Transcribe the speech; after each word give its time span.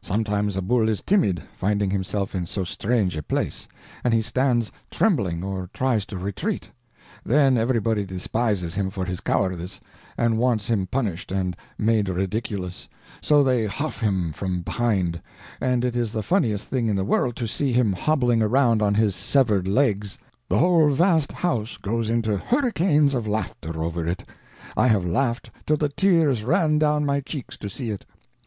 Sometimes 0.00 0.56
a 0.56 0.62
bull 0.62 0.88
is 0.88 1.02
timid, 1.02 1.42
finding 1.54 1.90
himself 1.90 2.34
in 2.34 2.46
so 2.46 2.64
strange 2.64 3.14
a 3.14 3.22
place, 3.22 3.68
and 4.04 4.14
he 4.14 4.22
stands 4.22 4.72
trembling, 4.90 5.44
or 5.44 5.68
tries 5.74 6.06
to 6.06 6.16
retreat. 6.16 6.70
Then 7.26 7.58
everybody 7.58 8.06
despises 8.06 8.74
him 8.74 8.88
for 8.88 9.04
his 9.04 9.20
cowardice 9.20 9.78
and 10.16 10.38
wants 10.38 10.68
him 10.68 10.86
punished 10.86 11.30
and 11.30 11.54
made 11.76 12.08
ridiculous; 12.08 12.88
so 13.20 13.42
they 13.44 13.66
hough 13.66 14.00
him 14.00 14.32
from 14.32 14.62
behind, 14.62 15.20
and 15.60 15.84
it 15.84 15.94
is 15.94 16.10
the 16.10 16.22
funniest 16.22 16.68
thing 16.68 16.88
in 16.88 16.96
the 16.96 17.04
world 17.04 17.36
to 17.36 17.46
see 17.46 17.70
him 17.74 17.92
hobbling 17.92 18.42
around 18.42 18.80
on 18.80 18.94
his 18.94 19.14
severed 19.14 19.68
legs; 19.68 20.16
the 20.48 20.56
whole 20.56 20.88
vast 20.88 21.32
house 21.32 21.76
goes 21.76 22.08
into 22.08 22.38
hurricanes 22.38 23.12
of 23.12 23.28
laughter 23.28 23.82
over 23.82 24.06
it; 24.08 24.24
I 24.74 24.86
have 24.88 25.04
laughed 25.04 25.50
till 25.66 25.76
the 25.76 25.90
tears 25.90 26.42
ran 26.42 26.78
down 26.78 27.04
my 27.04 27.20
cheeks 27.20 27.58
to 27.58 27.68
see 27.68 27.90
it. 27.90 28.06